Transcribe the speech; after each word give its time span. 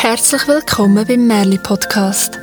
Herzlich 0.00 0.48
willkommen 0.48 1.06
beim 1.06 1.26
Merli 1.26 1.58
Podcast. 1.58 2.38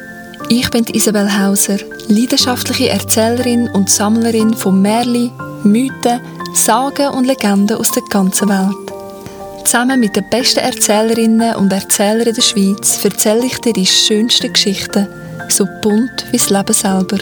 Ich 0.50 0.70
bin 0.70 0.86
Isabel 0.94 1.28
Hauser, 1.40 1.78
leidenschaftliche 2.08 2.90
Erzählerin 2.90 3.68
und 3.70 3.90
Sammlerin 3.90 4.54
von 4.54 4.82
Merli, 4.82 5.32
Mythen, 5.63 6.21
Sagen 6.53 7.10
und 7.10 7.26
Legenden 7.26 7.78
aus 7.78 7.92
der 7.92 8.04
ganzen 8.10 8.49
Welt. 8.49 9.65
Zusammen 9.65 9.99
mit 9.99 10.15
den 10.15 10.29
besten 10.29 10.60
Erzählerinnen 10.60 11.56
und 11.56 11.74
Erzählern 11.74 12.33
der 12.33 12.42
Schweiz 12.42 13.04
erzähle 13.04 13.47
ich 13.47 13.60
dir 13.60 13.74
die 13.74 13.86
schönsten 13.86 14.54
Geschichten, 14.54 15.08
so 15.49 15.65
bunt 15.81 16.26
wie 16.31 16.38
das 16.38 16.49
Leben 16.52 16.73
selber. 16.73 17.17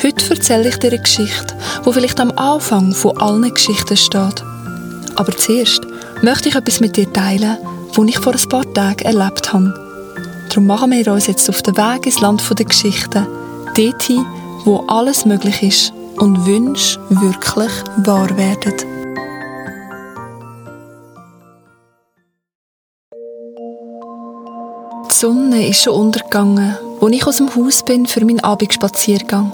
Heute 0.00 0.30
erzähle 0.30 0.68
ich 0.68 0.76
dir 0.76 0.92
eine 0.92 1.02
Geschichte, 1.02 1.56
die 1.84 1.92
vielleicht 1.92 2.20
am 2.20 2.30
Anfang 2.32 2.92
von 2.92 3.16
allen 3.18 3.52
Geschichten 3.52 3.96
steht. 3.96 4.42
Aber 5.16 5.36
zuerst 5.36 5.82
möchte 6.22 6.48
ich 6.48 6.54
etwas 6.54 6.80
mit 6.80 6.96
dir 6.96 7.12
teilen, 7.12 7.58
was 7.94 8.08
ich 8.08 8.18
vor 8.18 8.32
ein 8.32 8.48
paar 8.48 8.74
Tagen 8.74 9.04
erlebt 9.04 9.52
habe. 9.52 9.74
Darum 10.48 10.66
machen 10.66 10.90
wir 10.90 11.12
uns 11.12 11.26
jetzt 11.26 11.48
auf 11.48 11.62
den 11.62 11.76
Weg 11.76 12.06
ins 12.06 12.20
Land 12.20 12.42
der 12.58 12.66
Geschichten, 12.66 13.26
dorthin, 13.76 14.26
wo 14.64 14.84
alles 14.88 15.24
möglich 15.24 15.62
ist 15.62 15.92
und 16.18 16.46
Wünsche 16.46 17.00
wirklich 17.08 17.72
wahr 17.98 18.36
werden. 18.36 18.74
Die 25.10 25.14
Sonne 25.14 25.68
ist 25.68 25.82
schon 25.82 25.94
untergegangen, 25.94 26.76
als 27.00 27.12
ich 27.12 27.26
aus 27.26 27.36
dem 27.36 27.54
Haus 27.54 27.84
bin 27.84 28.06
für 28.06 28.24
meinen 28.24 28.40
Abendspaziergang. 28.40 29.52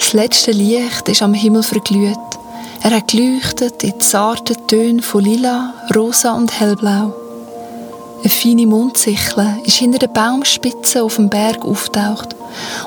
Das 0.00 0.14
letzte 0.14 0.50
Licht 0.50 1.08
ist 1.08 1.22
am 1.22 1.34
Himmel 1.34 1.62
verglüht. 1.62 2.16
Er 2.82 2.90
hat 2.90 3.08
geleuchtet 3.08 3.84
in 3.84 4.00
zarten 4.00 4.56
Tönen 4.66 5.02
von 5.02 5.22
lila, 5.22 5.74
rosa 5.94 6.32
und 6.32 6.58
hellblau. 6.58 7.14
Eine 8.20 8.30
feine 8.30 8.66
Mondsichel 8.66 9.60
ist 9.64 9.76
hinter 9.76 9.98
den 9.98 10.12
Baumspitzen 10.12 11.02
auf 11.02 11.16
dem 11.16 11.28
Berg 11.28 11.64
auftaucht. 11.64 12.34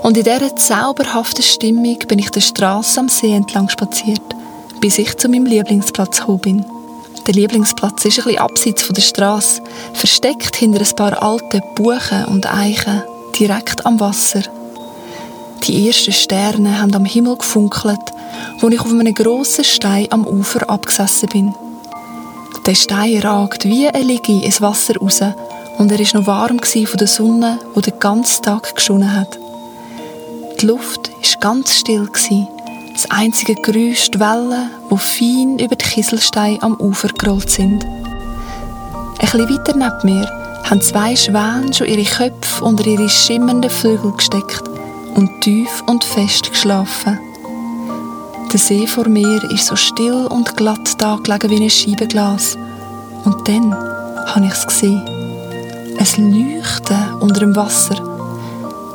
Und 0.02 0.18
in 0.18 0.24
dieser 0.24 0.56
zauberhaften 0.56 1.44
Stimmung 1.44 2.00
bin 2.00 2.20
ich 2.20 2.32
der 2.32 2.42
Straße 2.42 3.00
am 3.00 3.08
See 3.08 3.34
entlang 3.34 3.70
spaziert, 3.70 4.36
bis 4.82 4.98
ich 4.98 5.16
zu 5.16 5.30
meinem 5.30 5.46
Lieblingsplatz 5.46 6.20
gekommen 6.20 6.40
bin. 6.40 6.66
Der 7.28 7.36
Lieblingsplatz 7.36 8.04
ist 8.06 8.18
ein 8.18 8.24
bisschen 8.26 8.40
abseits 8.40 8.82
von 8.82 8.96
der 8.96 9.02
Straße, 9.04 9.62
versteckt 9.94 10.56
hinter 10.56 10.82
ein 10.82 10.96
paar 10.96 11.22
alten 11.24 11.62
Buchen 11.76 12.26
und 12.26 12.52
Eichen, 12.52 13.04
direkt 13.40 13.86
am 13.86 14.00
Wasser. 14.00 14.42
Die 15.68 15.88
ersten 15.88 16.12
Sterne 16.12 16.82
haben 16.82 16.94
am 16.94 17.06
Himmel 17.06 17.38
gefunkelt, 17.38 18.12
wo 18.60 18.68
ich 18.68 18.82
auf 18.82 18.92
einem 18.92 19.14
grossen 19.14 19.64
Stein 19.64 20.08
am 20.10 20.28
Ufer 20.28 20.70
abgesessen 20.70 21.30
bin. 21.30 21.56
Der 22.66 22.76
Stein 22.76 23.20
ragt 23.20 23.64
wie 23.64 23.88
eine 23.88 24.04
Liege 24.04 24.44
ins 24.44 24.62
Wasser 24.62 24.98
raus 24.98 25.22
und 25.78 25.90
er 25.90 26.00
ist 26.02 26.16
noch 26.16 26.28
warm 26.28 26.60
von 26.60 26.98
der 26.98 27.08
Sonne, 27.08 27.60
wo 27.74 27.80
den 27.80 27.98
ganzen 27.98 28.44
Tag 28.44 28.76
geschonen 28.76 29.16
hat. 29.16 29.40
Die 30.60 30.66
Luft 30.66 31.10
ist 31.22 31.40
ganz 31.40 31.74
still 31.74 32.10
Das 32.94 33.10
einzige 33.10 33.56
Geräusch 33.56 34.12
die 34.12 34.20
Wellen, 34.20 34.70
die 34.92 34.98
fein 34.98 35.60
über 35.60 35.78
die 35.78 35.86
Kieselsteine 35.86 36.62
am 36.62 36.76
Ufer 36.76 37.08
gerollt 37.08 37.50
sind. 37.50 37.86
Ein 37.86 39.18
bisschen 39.20 39.50
weiter 39.50 39.78
neben 39.78 40.20
mir 40.20 40.30
haben 40.70 40.82
zwei 40.82 41.16
Schwäne 41.16 41.74
schon 41.74 41.88
ihre 41.88 42.04
Köpfe 42.04 42.66
unter 42.66 42.86
ihre 42.86 43.08
schimmernden 43.08 43.70
Flügel 43.70 44.12
gesteckt 44.12 44.73
und 45.16 45.42
tief 45.42 45.84
und 45.88 46.04
fest 46.04 46.50
geschlafen. 46.50 47.20
Der 48.52 48.60
See 48.60 48.86
vor 48.86 49.08
mir 49.08 49.44
ist 49.52 49.66
so 49.66 49.76
still 49.76 50.28
und 50.30 50.56
glatt 50.56 51.02
da 51.02 51.18
gelegen 51.24 51.50
wie 51.50 51.64
ein 51.64 51.70
Scheibenglas. 51.70 52.56
Und 53.26 53.48
dann 53.48 53.74
habe 53.74 54.46
ich 54.46 54.52
es 54.52 54.68
gesehen. 54.68 55.02
Ein 55.98 56.32
Leuchten 56.32 57.14
unter 57.20 57.40
dem 57.40 57.56
Wasser. 57.56 57.96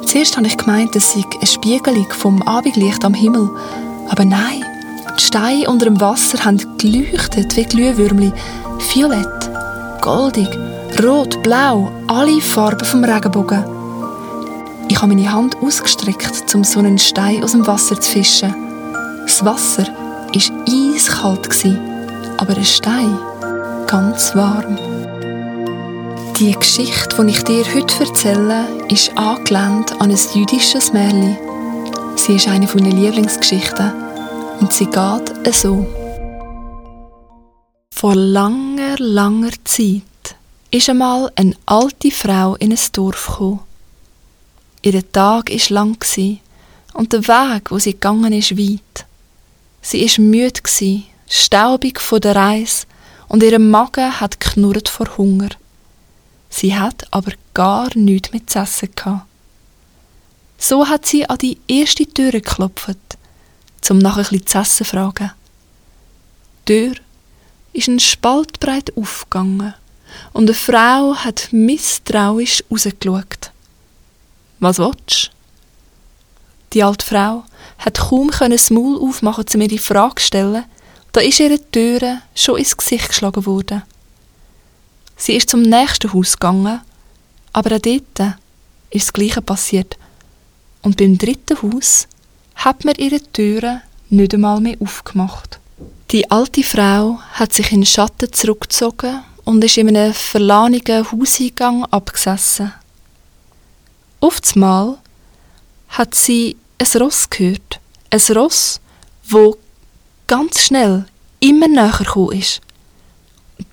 Zuerst 0.07 0.37
habe 0.37 0.47
ich 0.47 0.57
gemeint, 0.57 0.95
es 0.97 1.13
sei 1.13 1.25
eine 1.35 1.47
Spiegelung 1.47 2.07
vom 2.11 2.41
Abendlicht 2.43 3.05
am 3.05 3.15
Himmel. 3.15 3.51
Aber 4.09 4.25
nein, 4.25 4.65
die 5.19 5.23
Steine 5.23 5.69
unter 5.69 5.87
dem 5.87 6.01
Wasser 6.01 6.45
haben 6.45 6.79
geleuchtet 6.79 7.57
wie 7.57 7.65
Glühwürmli. 7.65 8.33
Violett, 8.93 9.51
goldig, 10.01 10.49
rot, 11.03 11.43
blau, 11.43 11.91
alle 12.07 12.41
Farben 12.41 12.87
vom 12.87 13.05
Regenbogen. 13.05 13.78
Ich 14.89 14.97
habe 15.03 15.15
meine 15.15 15.31
Hand 15.31 15.57
ausgestreckt, 15.57 16.55
um 16.55 16.65
so 16.65 16.81
einen 16.81 16.99
Stein 16.99 17.45
aus 17.45 17.53
dem 17.53 17.67
Wasser 17.67 18.01
zu 18.01 18.11
fischen. 18.11 18.55
Das 19.27 19.45
Wasser 19.45 19.87
war 19.87 20.95
eiskalt, 20.95 21.67
aber 22.39 22.57
ein 22.57 22.65
Stein 22.65 23.19
ganz 23.87 24.35
warm. 24.35 24.79
Die 26.39 26.53
Geschichte, 26.53 27.25
die 27.25 27.31
ich 27.31 27.43
dir 27.45 27.65
heute 27.75 28.05
erzähle, 28.05 28.67
ist 28.89 29.17
angelehnt 29.17 29.93
an 30.01 30.11
ein 30.11 30.19
jüdisches 30.35 30.93
Märchen. 30.93 31.37
Sie 32.17 32.37
ist 32.37 32.49
eine 32.49 32.67
meiner 32.67 32.95
Lieblingsgeschichten 32.95 33.93
und 34.61 34.73
sie 34.73 34.87
geht 34.87 35.55
so. 35.55 35.87
Vor 37.95 38.15
langer, 38.15 38.97
langer 38.99 39.51
Zeit 39.65 40.03
ist 40.71 40.89
einmal 40.89 41.31
eine 41.35 41.57
alte 41.67 42.11
Frau 42.11 42.55
in 42.57 42.73
ein 42.73 42.79
Dorf 42.93 43.27
gekommen. 43.27 43.68
Ihr 44.83 45.13
Tag 45.13 45.51
war 45.51 45.71
lang 45.71 45.97
und 46.95 47.13
der 47.13 47.27
Weg, 47.27 47.71
wo 47.71 47.79
sie 47.79 47.93
gegangen 47.93 48.33
ist, 48.33 48.57
weit. 48.57 49.07
Sie 49.83 50.05
ist 50.05 50.19
müde, 50.19 50.61
staubig 51.29 52.01
von 52.01 52.21
der 52.21 52.37
Reise 52.37 52.87
und 53.29 53.43
ihr 53.43 53.59
Magen 53.59 54.21
hat 54.21 54.41
knurrt 54.41 54.89
vor 54.89 55.17
Hunger. 55.17 55.51
Sie 56.51 56.77
hat 56.77 57.07
aber 57.11 57.33
gar 57.55 57.91
nichts 57.97 58.33
mit 58.33 58.51
zu 58.51 58.61
essen 58.61 58.91
gehabt. 58.95 59.27
So 60.59 60.89
hat 60.89 61.07
sie 61.07 61.29
an 61.29 61.39
die 61.39 61.59
erste 61.69 62.07
Tür 62.07 62.33
geklopft, 62.33 62.99
zum 63.81 63.99
nach 63.99 64.17
ein 64.17 64.23
bisschen 64.23 64.47
zu 64.47 64.59
essen 64.59 64.77
zu 64.77 64.85
fragen. 64.85 65.33
Die 66.67 66.89
Tür 66.89 66.95
ist 67.73 67.89
ein 67.89 68.01
Spalt 68.01 68.59
breit 68.59 68.97
aufgegangen 68.97 69.75
und 70.33 70.45
eine 70.45 70.55
Frau 70.55 71.15
hat 71.15 71.49
misstrauisch 71.53 72.65
rausgeschaut. 72.71 73.53
Was 74.61 74.79
willst 74.79 75.31
Die 76.73 76.83
alte 76.83 77.07
Frau 77.07 77.45
hat 77.79 77.99
kaum 77.99 78.31
das 78.31 78.71
Maul 78.71 78.99
aufmachen, 79.01 79.45
um 79.53 79.59
mir 79.59 79.69
die 79.69 79.79
Frage 79.79 80.17
zu 80.17 80.27
stellen, 80.27 80.65
da 81.13 81.21
ist 81.21 81.41
ihre 81.41 81.59
Türe 81.71 82.23
schon 82.35 82.59
ins 82.59 82.77
Gesicht 82.77 83.09
geschlagen 83.09 83.47
worden. 83.47 83.83
Sie 85.17 85.35
ist 85.35 85.51
zum 85.51 85.63
nächsten 85.63 86.13
Haus 86.13 86.35
gegangen, 86.35 86.81
aber 87.53 87.77
auch 87.77 87.81
dort 87.81 88.37
ist 88.91 89.07
das 89.07 89.13
Gleiche 89.13 89.43
passiert. 89.43 89.97
Und 90.83 90.97
beim 90.97 91.19
dritten 91.19 91.61
Haus 91.63 92.07
hat 92.55 92.85
man 92.85 92.95
ihre 92.97 93.21
Türe 93.21 93.83
nicht 94.11 94.35
einmal 94.35 94.61
mehr 94.61 94.77
aufgemacht. 94.81 95.59
Die 96.11 96.31
alte 96.31 96.63
Frau 96.63 97.19
hat 97.33 97.53
sich 97.53 97.73
in 97.73 97.81
den 97.81 97.87
Schatten 97.87 98.33
zurückgezogen 98.33 99.23
und 99.45 99.63
ist 99.63 99.77
in 99.77 99.89
einem 99.89 100.15
verlanigen 100.15 101.11
Hauseingang 101.11 101.85
abgesessen. 101.87 102.73
Auf 104.21 104.57
Mal 104.57 104.99
hat 105.91 106.15
sie 106.15 106.57
ein 106.79 107.01
Ross 107.01 107.31
gehört. 107.31 107.81
Ein 108.11 108.37
Ross, 108.37 108.81
wo 109.29 109.57
ganz 110.27 110.61
schnell 110.61 111.07
immer 111.41 111.69
näher 111.69 111.95
gekommen 111.97 112.33
ist. 112.33 112.61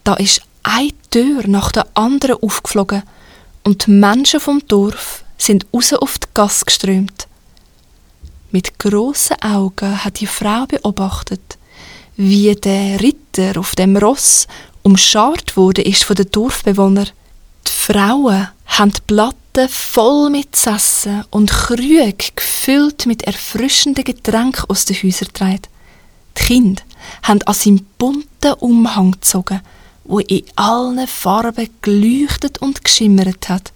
Da 0.03 0.13
ist 0.15 0.41
eine 0.63 0.91
Tür 1.09 1.47
nach 1.47 1.71
der 1.71 1.87
anderen 1.95 2.37
aufgeflogen 2.41 3.03
und 3.63 3.87
die 3.87 3.91
Menschen 3.91 4.39
vom 4.39 4.61
Dorf 4.67 5.23
sind 5.37 5.65
raus 5.73 5.93
auf 5.93 6.19
die 6.19 6.27
Gasse 6.33 6.65
geströmt. 6.65 7.27
Mit 8.51 8.77
grossen 8.79 9.41
Augen 9.41 10.03
hat 10.03 10.19
die 10.19 10.27
Frau 10.27 10.65
beobachtet, 10.65 11.57
wie 12.15 12.55
der 12.55 13.01
Ritter 13.01 13.59
auf 13.59 13.75
dem 13.75 13.97
Ross 13.97 14.47
umschart 14.83 15.57
wurde 15.57 15.81
ist 15.81 16.03
von 16.03 16.15
den 16.15 16.29
Dorfbewohnern. 16.31 17.09
Die 17.67 17.71
Frauen 17.71 18.49
haben 18.67 18.91
die 18.91 19.01
Platten 19.55 19.69
voll 19.69 20.29
mit 20.29 20.53
Sassen 20.53 21.23
und 21.29 21.49
Krüge 21.49 22.13
gefüllt 22.35 23.05
mit 23.05 23.23
erfrischenden 23.23 24.03
Getränken 24.03 24.65
aus 24.69 24.83
den 24.83 24.97
Häusern 24.97 25.29
getragen. 25.29 25.61
Die 26.37 26.43
Kinder 26.43 26.83
haben 27.23 27.41
an 27.43 27.53
seinem 27.53 27.85
bunten 27.97 28.53
Umhang 28.59 29.11
gezogen, 29.11 29.61
wo 30.03 30.19
in 30.19 30.43
allen 30.57 31.07
Farben 31.07 31.69
geleuchtet 31.81 32.57
und 32.57 32.83
geschimmert 32.83 33.47
hat. 33.47 33.71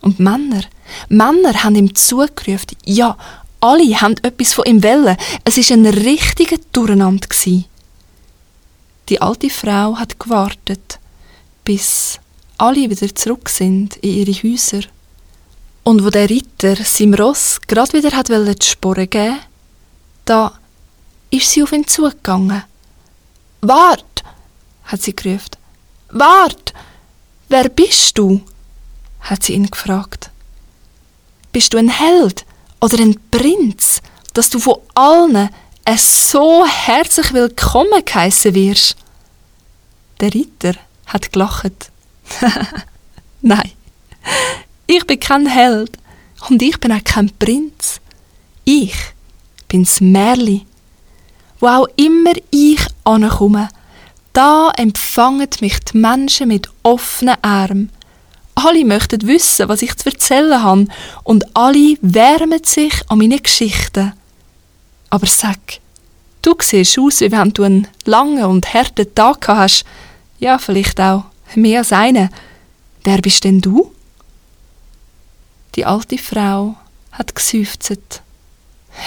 Und 0.00 0.18
Männer, 0.18 0.64
Männer 1.08 1.62
haben 1.62 1.76
ihm 1.76 1.94
zugerufen, 1.94 2.76
ja, 2.84 3.16
alle 3.60 4.00
haben 4.00 4.16
etwas 4.22 4.54
von 4.54 4.64
ihm 4.64 4.82
wollen. 4.82 5.16
Es 5.44 5.56
ist 5.56 5.70
ein 5.70 5.86
richtiger 5.86 6.56
Durcheinander 6.72 7.28
Die 9.08 9.22
alte 9.22 9.50
Frau 9.50 9.96
hat 9.96 10.18
gewartet, 10.18 10.98
bis 11.62 12.18
alle 12.60 12.90
wieder 12.90 13.14
zurück 13.14 13.48
sind 13.48 13.96
in 13.96 14.10
ihre 14.10 14.32
Häuser. 14.32 14.82
Und 15.82 16.04
wo 16.04 16.10
der 16.10 16.28
Ritter 16.28 16.76
seinem 16.76 17.14
Ross 17.14 17.58
gerade 17.66 17.94
wieder 17.94 18.14
hat 18.14 18.28
die 18.28 18.66
Sporen 18.66 19.08
geben, 19.08 19.38
da 20.26 20.52
ist 21.30 21.50
sie 21.50 21.62
auf 21.62 21.72
ihn 21.72 21.86
zugegangen. 21.86 22.64
Wart, 23.62 24.22
hat 24.84 25.00
sie 25.00 25.16
gerufen. 25.16 25.56
Wart, 26.10 26.74
wer 27.48 27.68
bist 27.70 28.18
du? 28.18 28.42
hat 29.20 29.42
sie 29.42 29.54
ihn 29.54 29.70
gefragt. 29.70 30.30
Bist 31.52 31.72
du 31.72 31.78
ein 31.78 31.88
Held 31.88 32.44
oder 32.80 32.98
ein 32.98 33.18
Prinz, 33.30 34.02
dass 34.34 34.50
du 34.50 34.58
von 34.58 34.76
allen 34.94 35.48
es 35.84 36.30
so 36.30 36.66
herzlich 36.66 37.32
willkommen 37.32 38.04
geheissen 38.04 38.54
wirst? 38.54 38.96
Der 40.20 40.34
Ritter 40.34 40.74
hat 41.06 41.32
gelacht. 41.32 41.89
Nein, 43.42 43.72
ich 44.86 45.06
bin 45.06 45.20
kein 45.20 45.46
Held 45.46 45.98
und 46.48 46.62
ich 46.62 46.78
bin 46.78 46.92
auch 46.92 47.04
kein 47.04 47.30
Prinz. 47.38 48.00
Ich 48.64 48.94
bin's 49.68 50.00
Märli. 50.00 50.66
Wo 51.58 51.66
auch 51.66 51.88
immer 51.96 52.32
ich 52.50 52.80
ankomme, 53.04 53.68
da 54.32 54.70
empfangen 54.76 55.48
mich 55.60 55.78
die 55.80 55.98
Menschen 55.98 56.48
mit 56.48 56.68
offenen 56.82 57.36
Armen. 57.42 57.90
Alle 58.54 58.84
möchten 58.84 59.26
wissen, 59.26 59.68
was 59.68 59.82
ich 59.82 59.96
zu 59.96 60.10
erzählen 60.10 60.62
habe, 60.62 60.86
und 61.24 61.44
alle 61.56 61.96
wärmen 62.00 62.62
sich 62.64 62.92
an 63.08 63.18
meine 63.18 63.38
Geschichten. 63.38 64.12
Aber 65.08 65.26
sag, 65.26 65.58
du 66.42 66.54
siehst 66.60 66.98
aus, 66.98 67.20
wie 67.20 67.32
wenn 67.32 67.52
du 67.52 67.64
einen 67.64 67.88
langen 68.04 68.44
und 68.44 68.72
harten 68.72 69.14
Tag 69.14 69.48
hast. 69.48 69.84
Ja, 70.38 70.58
vielleicht 70.58 71.00
auch 71.00 71.24
mehr 71.56 71.80
als 71.80 71.92
einen. 71.92 72.30
Wer 73.04 73.18
bist 73.18 73.44
denn 73.44 73.60
du? 73.60 73.92
Die 75.74 75.84
alte 75.84 76.18
Frau 76.18 76.76
hat 77.12 77.34
geseufzt. 77.34 78.22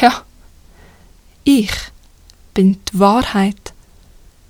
Ja, 0.02 0.24
ich 1.44 1.72
bin 2.54 2.80
die 2.92 3.00
Wahrheit. 3.00 3.74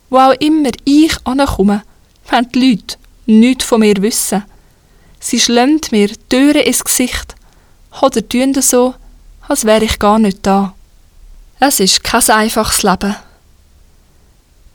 Wo 0.09 0.17
auch 0.17 0.33
immer 0.39 0.69
ich 0.85 1.15
ankomme, 1.23 1.83
wenn 2.29 2.49
die 2.49 2.71
Leute 2.71 2.97
nichts 3.25 3.65
von 3.65 3.79
mir 3.79 3.95
wissen. 4.01 4.43
Sie 5.19 5.39
schlägt 5.39 5.91
mir 5.91 6.09
Türen 6.29 6.61
ins 6.61 6.83
Gesicht 6.83 7.35
oder 8.01 8.27
tun 8.27 8.53
so, 8.61 8.93
als 9.47 9.65
wäre 9.65 9.85
ich 9.85 9.99
gar 9.99 10.19
nicht 10.19 10.39
da. 10.45 10.75
Es 11.59 11.79
ist 11.79 12.03
kein 12.03 12.29
einfaches 12.29 12.83
Leben. 12.83 13.15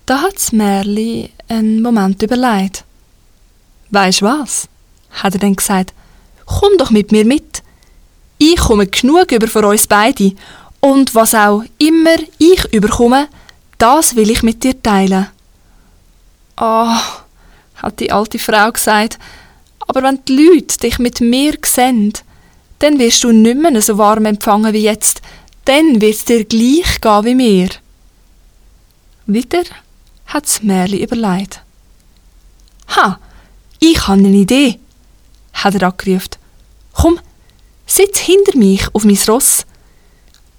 Da 0.06 0.23
hat 0.23 0.37
das 0.37 0.53
Märli 0.53 1.31
einen 1.49 1.82
Moment 1.82 2.23
überlegt. 2.23 2.85
Weisst 3.90 4.23
was? 4.23 4.69
hat 5.11 5.35
er 5.35 5.40
dann 5.40 5.56
gesagt. 5.56 5.93
Komm 6.46 6.76
doch 6.79 6.90
mit 6.90 7.12
mir 7.12 7.25
mit. 7.25 7.62
Ich 8.38 8.56
komme 8.56 8.87
genug 8.87 9.32
über 9.32 9.49
für 9.49 9.67
uns 9.67 9.87
beide. 9.87 10.32
Und 10.81 11.14
was 11.14 11.35
auch 11.35 11.64
immer 11.79 12.17
ich 12.38 12.64
überkomme, 12.73 13.29
das 13.79 14.17
will 14.17 14.31
ich 14.31 14.43
mit 14.43 14.62
dir 14.62 14.81
teilen. 14.81 15.29
Ah, 16.56 16.99
oh, 16.99 17.82
hat 17.82 18.00
die 18.00 18.12
alte 18.12 18.38
Frau 18.38 18.70
gesagt, 18.70 19.19
aber 19.81 20.02
wenn 20.02 20.25
die 20.26 20.37
Leute 20.37 20.79
dich 20.79 20.99
mit 20.99 21.20
mir 21.20 21.55
sehen, 21.64 22.12
dann 22.81 22.99
wirst 22.99 23.25
du 23.25 23.32
nicht 23.32 23.61
mehr 23.61 23.81
so 23.82 23.99
warm 23.99 24.26
empfangen 24.26 24.73
wie 24.73 24.82
jetzt, 24.82 25.20
dann 25.64 26.00
wird 26.00 26.14
es 26.14 26.25
dir 26.25 26.44
gleich 26.44 27.00
gehen 27.00 27.25
wie 27.25 27.34
mir. 27.34 27.69
Wieder 29.26 29.64
hat 30.26 30.44
das 30.44 30.62
Märli 30.62 31.02
überlegt. 31.02 31.62
Ha, 32.96 33.19
ich 33.79 34.07
habe 34.07 34.19
eine 34.21 34.37
Idee, 34.37 34.79
hat 35.53 35.75
er 35.75 35.89
angerufen. 35.89 36.31
Komm, 36.93 37.21
sitz 37.87 38.19
hinter 38.19 38.57
mich 38.57 38.87
auf 38.95 39.05
mein 39.05 39.19
Ross. 39.29 39.65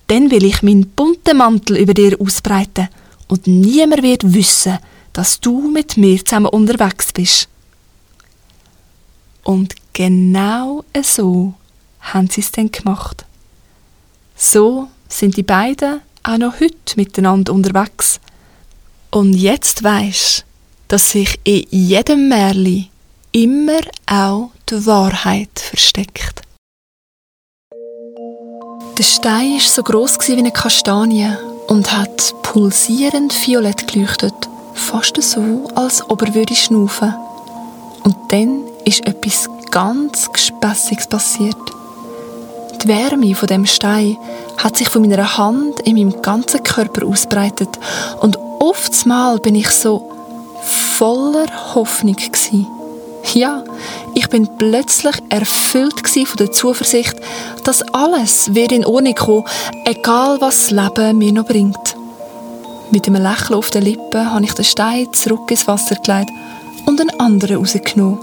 Dann 0.07 0.31
will 0.31 0.44
ich 0.44 0.63
meinen 0.63 0.89
bunten 0.89 1.38
Mantel 1.38 1.77
über 1.77 1.94
dir 1.94 2.19
ausbreiten 2.19 2.89
und 3.27 3.45
niemand 3.45 4.01
wird 4.04 4.33
wissen, 4.33 4.80
dass 5.13 5.39
du 5.39 5.69
mit 5.69 5.98
mir 5.98 6.24
zusammen 6.24 6.48
unterwegs 6.48 7.12
bist. 7.13 7.48
Und 9.44 9.75
genau 9.94 10.83
so 11.04 11.54
haben 12.00 12.30
sie 12.30 12.42
es 12.42 12.51
dann 12.51 12.71
gemacht. 12.71 13.25
So 14.36 14.88
sind 15.07 15.38
die 15.38 15.44
beiden 15.44 16.01
auch 16.24 16.38
noch 16.38 16.60
heute 16.60 16.95
miteinander 16.95 17.54
unterwegs. 17.54 18.19
Und 19.12 19.33
jetzt 19.33 19.83
weisst, 19.83 20.45
dass 20.88 21.12
sich 21.12 21.39
in 21.44 21.66
jedem 21.71 22.30
Märli 22.30 22.89
immer 23.31 23.81
auch 24.07 24.49
die 24.69 24.85
Wahrheit 24.85 25.59
versteckt. 25.59 26.41
Der 28.97 29.03
Stein 29.03 29.53
war 29.53 29.59
so 29.59 29.83
gross 29.83 30.17
wie 30.27 30.35
eine 30.35 30.51
Kastanie 30.51 31.29
und 31.67 31.95
hat 31.95 32.33
pulsierend 32.41 33.33
violett 33.47 33.87
geleuchtet, 33.87 34.33
fast 34.73 35.21
so, 35.21 35.69
als 35.75 36.03
ob 36.09 36.21
er 36.23 36.33
würde 36.33 36.55
schnaufen. 36.55 37.13
Und 38.03 38.15
dann 38.29 38.63
ist 38.85 39.05
etwas 39.05 39.47
ganz 39.71 40.31
Gespässiges 40.31 41.07
passiert. 41.07 41.55
Die 42.83 42.87
Wärme 42.87 43.35
von 43.35 43.47
dem 43.47 43.65
Stein 43.65 44.17
hat 44.57 44.77
sich 44.77 44.89
von 44.89 45.01
meiner 45.01 45.37
Hand 45.37 45.81
in 45.81 45.95
meinem 45.95 46.21
ganzen 46.21 46.63
Körper 46.63 47.05
ausbreitet 47.05 47.69
und 48.21 48.37
oftmals 48.59 49.41
bin 49.41 49.55
ich 49.55 49.69
so 49.69 50.09
voller 50.61 51.75
Hoffnung 51.75 52.15
gewesen. 52.15 52.67
Ja, 53.33 53.63
ich 54.15 54.27
bin 54.29 54.49
plötzlich 54.57 55.15
erfüllt 55.29 56.07
von 56.07 56.37
der 56.37 56.51
Zuversicht, 56.51 57.15
dass 57.63 57.83
alles 57.93 58.55
wird 58.55 58.71
in 58.71 58.85
Ordnung 58.85 59.13
kommen, 59.13 59.43
egal 59.85 60.41
was 60.41 60.69
das 60.69 60.71
Leben 60.71 61.19
mir 61.19 61.31
noch 61.31 61.45
bringt. 61.45 61.95
Mit 62.91 63.05
einem 63.05 63.21
Lächeln 63.21 63.55
auf 63.55 63.69
den 63.69 63.83
Lippen 63.83 64.31
habe 64.31 64.45
ich 64.45 64.53
den 64.53 64.65
Stein 64.65 65.13
zurück 65.13 65.51
ins 65.51 65.67
Wasser 65.67 65.95
gelegt 65.95 66.31
und 66.85 66.99
einen 66.99 67.19
anderen 67.19 67.57
rausgenommen. 67.57 68.17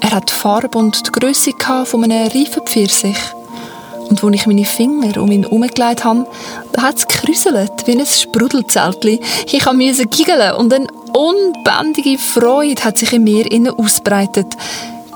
Er 0.00 0.10
hat 0.10 0.30
die 0.30 0.34
Farbe 0.34 0.76
und 0.76 1.06
die 1.06 1.12
Größe 1.12 1.52
von 1.84 2.04
einem 2.04 2.28
reifen 2.28 2.66
Pfirsich. 2.66 3.18
Und 4.10 4.22
als 4.22 4.34
ich 4.34 4.46
meine 4.46 4.64
Finger 4.64 5.22
um 5.22 5.30
ihn 5.30 5.44
herumgelegt 5.44 6.04
habe, 6.04 6.26
hat 6.76 6.98
es 6.98 7.06
gekräuselt 7.06 7.86
wie 7.86 7.98
ein 7.98 8.06
Sprudelzeltli. 8.06 9.20
Ich 9.46 9.72
musste 9.72 10.06
giggeln 10.06 10.54
und 10.56 10.72
eine 10.72 10.86
unbändige 11.12 12.18
Freude 12.18 12.84
hat 12.84 12.98
sich 12.98 13.12
in 13.12 13.24
mir 13.24 13.46
ausbreitet, 13.76 14.56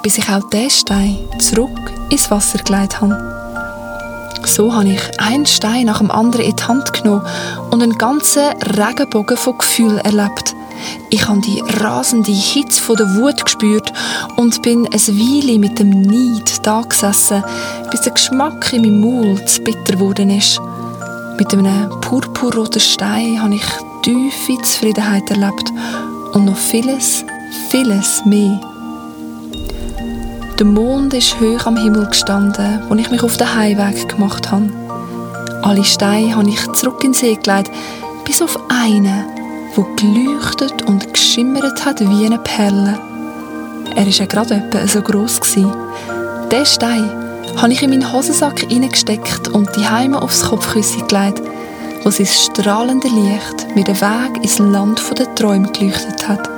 bis 0.02 0.18
ich 0.18 0.28
auch 0.28 0.48
diesen 0.50 0.70
Stein 0.70 1.18
zurück 1.38 1.70
ins 2.10 2.30
Wasser 2.30 2.58
gelegt 2.58 3.00
habe. 3.00 3.42
So 4.44 4.74
habe 4.74 4.88
ich 4.88 5.20
einen 5.20 5.46
Stein 5.46 5.86
nach 5.86 5.98
dem 5.98 6.10
anderen 6.10 6.44
in 6.44 6.56
die 6.56 6.62
Hand 6.64 6.92
genommen 6.92 7.26
und 7.70 7.82
einen 7.82 7.96
ganzen 7.96 8.52
Regenbogen 8.76 9.36
von 9.36 9.56
Gefühlen 9.58 9.98
erlebt. 9.98 10.54
Ich 11.10 11.28
habe 11.28 11.40
die 11.40 11.62
rasende 11.80 12.32
Hitze 12.32 12.94
der 12.94 13.14
Wut 13.14 13.44
gespürt 13.44 13.92
und 14.36 14.62
bin 14.62 14.86
ein 14.86 14.92
Weile 14.92 15.58
mit 15.58 15.78
dem 15.78 15.90
Neid 16.02 16.66
da 16.66 16.80
gesessen, 16.80 17.44
bis 17.90 18.00
der 18.00 18.12
Geschmack 18.12 18.72
in 18.72 18.82
meinem 18.82 19.00
Maul 19.00 19.44
zu 19.44 19.62
bitter 19.62 19.94
geworden 19.94 20.30
ist. 20.30 20.60
Mit 21.38 21.52
einem 21.52 21.88
purpurroten 22.00 22.80
Stein 22.80 23.40
habe 23.40 23.54
ich 23.54 23.64
tiefe 24.02 24.60
Zufriedenheit 24.62 25.30
erlebt 25.30 25.72
und 26.32 26.44
noch 26.44 26.56
vieles, 26.56 27.24
vieles 27.70 28.24
mehr. 28.24 28.60
Der 30.58 30.66
Mond 30.66 31.14
ist 31.14 31.40
hoch 31.40 31.66
am 31.66 31.76
Himmel 31.76 32.06
gestanden, 32.06 32.82
als 32.88 33.00
ich 33.00 33.10
mich 33.10 33.22
auf 33.22 33.36
den 33.36 33.54
Heimweg 33.54 34.08
gemacht 34.08 34.50
habe. 34.50 34.70
Alle 35.62 35.84
Steine 35.84 36.36
habe 36.36 36.48
ich 36.48 36.60
zurück 36.72 37.02
in 37.04 37.12
den 37.12 37.14
See 37.14 37.38
gelegt, 37.42 37.70
bis 38.24 38.42
auf 38.42 38.58
einen, 38.68 39.24
wo 39.74 39.86
geleuchtet 39.96 40.82
und 40.82 41.12
geschimmert 41.14 41.84
hat 41.84 42.00
wie 42.00 42.26
eine 42.26 42.38
Perle. 42.38 42.98
Er 43.94 44.04
war 44.04 44.12
ja 44.12 44.26
gerade 44.26 44.54
etwa 44.54 44.86
so 44.86 45.00
gross. 45.02 45.40
Diesen 45.40 46.66
Stein 46.66 47.10
habe 47.56 47.72
ich 47.72 47.82
in 47.82 47.90
meinen 47.90 48.12
Hosensack 48.12 48.60
hineingesteckt 48.60 49.48
und 49.48 49.74
die 49.76 49.86
Heime 49.86 50.20
aufs 50.20 50.42
Kopfküsse 50.42 51.02
gelegt, 51.02 51.42
wo 52.04 52.10
sein 52.10 52.26
strahlende 52.26 53.08
Licht 53.08 53.74
mir 53.74 53.84
den 53.84 54.00
Weg 54.00 54.42
ins 54.42 54.58
Land 54.58 55.00
der 55.18 55.34
Träume 55.34 55.70
geleuchtet 55.72 56.28
hat. 56.28 56.48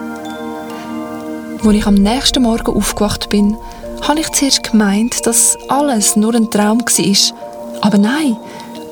Als 1.65 1.75
ich 1.75 1.87
am 1.87 1.95
nächsten 1.95 2.43
Morgen 2.43 2.77
aufgewacht 2.77 3.29
bin, 3.29 3.57
habe 4.03 4.21
ich 4.21 4.31
zuerst 4.33 4.71
gemeint, 4.71 5.27
dass 5.27 5.57
alles 5.69 6.17
nur 6.17 6.35
ein 6.35 6.51
Traum 6.51 6.81
war. 6.81 7.39
Aber 7.81 7.99
nein, 7.99 8.37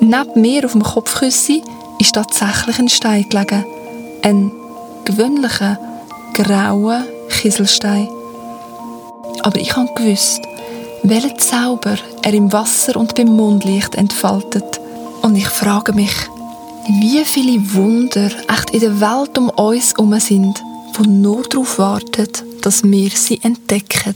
neben 0.01 0.41
mir 0.41 0.65
auf 0.65 0.73
dem 0.73 0.83
Kopfküsse 0.83 1.63
ist 1.99 2.15
tatsächlich 2.15 2.79
ein 2.79 2.89
Stein 2.89 3.29
gelegen. 3.29 3.65
Ein 4.23 4.53
gewöhnlicher, 5.05 5.79
grauer 6.35 7.05
Kieselstein. 7.29 8.09
Aber 9.43 9.59
ich 9.59 9.77
habe 9.77 9.93
gewusst, 9.95 10.41
welchen 11.03 11.39
Zauber 11.39 11.97
er 12.23 12.33
im 12.33 12.53
Wasser 12.53 12.97
und 12.97 13.15
beim 13.15 13.29
Mondlicht 13.29 13.95
entfaltet. 13.95 14.81
Und 15.23 15.37
ich 15.37 15.49
frage 15.49 15.93
mich, 15.93 16.15
wie 16.89 17.25
viele 17.25 17.75
Wunder 17.75 18.31
echt 18.49 18.71
in 18.71 18.81
der 18.81 19.01
Welt 19.01 19.39
um 19.39 19.51
uns 19.51 19.93
herum 19.93 20.19
sind, 20.19 20.63
die 20.99 21.09
nur 21.09 21.43
darauf 21.43 21.79
warten, 21.79 22.29
dass 22.61 22.83
wir 22.85 23.11
sie 23.11 23.41
entdecken. 23.43 24.15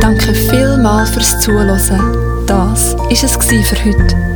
Danke 0.00 0.34
vielmals 0.34 0.82
mal 0.82 1.06
fürs 1.06 1.40
Zuhören. 1.40 2.46
Das 2.46 2.94
war 2.94 3.10
es 3.10 3.36
für 3.36 3.84
heute. 3.84 4.34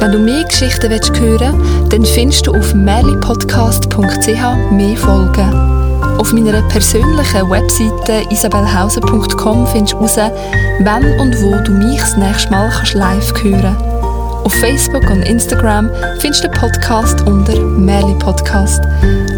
Wenn 0.00 0.12
du 0.12 0.18
mehr 0.18 0.44
Geschichten 0.44 0.90
hören 0.90 1.60
willst, 1.60 1.92
dann 1.92 2.04
findest 2.04 2.46
du 2.46 2.54
auf 2.54 2.74
merlipodcast.ch 2.74 4.72
mehr 4.72 4.96
Folgen. 4.96 5.67
Auf 6.18 6.32
meiner 6.32 6.62
persönlichen 6.62 7.48
Webseite 7.48 8.26
isabelhauser.com 8.30 9.66
findest 9.68 9.94
du 9.94 10.06
heraus, 10.06 10.32
wann 10.80 11.04
und 11.20 11.40
wo 11.40 11.56
du 11.64 11.72
mich 11.72 12.00
das 12.00 12.16
nächste 12.16 12.50
Mal 12.50 12.70
live 12.94 13.32
hören 13.42 13.62
kannst. 13.62 14.44
Auf 14.44 14.54
Facebook 14.54 15.08
und 15.10 15.22
Instagram 15.22 15.90
findest 16.20 16.44
du 16.44 16.48
den 16.48 16.58
Podcast 16.58 17.20
unter 17.26 17.60
Merli 17.60 18.14
Podcast. 18.14 18.82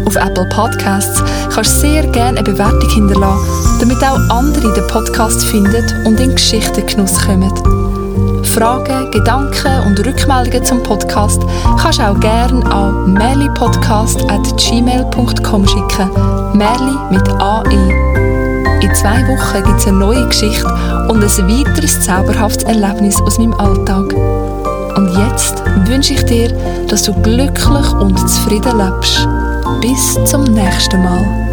Auf 0.05 0.15
Apple 0.15 0.47
Podcasts 0.49 1.23
kannst 1.53 1.75
du 1.75 1.79
sehr 1.81 2.07
gerne 2.07 2.39
eine 2.39 2.43
Bewertung 2.43 2.89
hinterlassen, 2.89 3.79
damit 3.79 4.03
auch 4.03 4.19
andere 4.29 4.73
den 4.73 4.87
Podcast 4.87 5.43
finden 5.43 5.85
und 6.05 6.19
in 6.19 6.33
Geschichtengenuss 6.33 7.19
kommen. 7.25 7.80
Fragen, 8.53 9.11
Gedanken 9.11 9.87
und 9.87 10.05
Rückmeldungen 10.05 10.65
zum 10.65 10.83
Podcast 10.83 11.41
kannst 11.79 11.99
du 11.99 12.03
auch 12.03 12.19
gerne 12.19 12.65
an 12.69 13.13
merlipodcast.gmail.com 13.13 15.67
schicken. 15.67 16.09
Merli 16.53 16.97
mit 17.11 17.29
AE. 17.39 17.89
In 18.81 18.93
zwei 18.93 19.25
Wochen 19.29 19.63
gibt 19.63 19.79
es 19.79 19.87
eine 19.87 19.99
neue 19.99 20.27
Geschichte 20.27 20.67
und 21.07 21.23
ein 21.23 21.31
weiteres 21.31 22.01
zauberhaftes 22.01 22.65
Erlebnis 22.65 23.21
aus 23.21 23.37
meinem 23.37 23.53
Alltag. 23.53 24.13
Und 24.97 25.17
jetzt 25.17 25.63
wünsche 25.87 26.15
ich 26.15 26.25
dir, 26.25 26.51
dass 26.89 27.03
du 27.03 27.13
glücklich 27.21 27.93
und 27.93 28.19
zufrieden 28.19 28.79
lebst. 28.79 29.29
Bis 29.79 30.21
zum 30.25 30.43
nächsten 30.43 31.01
Mal. 31.01 31.50